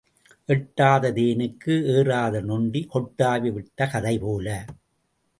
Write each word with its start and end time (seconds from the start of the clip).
எட்டாத 0.49 1.11
தேனுக்கு 1.11 1.73
ஏறாத 1.87 2.41
நொண்டி 2.41 2.81
கொட்டாவி 2.93 3.51
விட்ட 3.51 3.87
கதை 3.87 4.15
போல. 4.19 4.47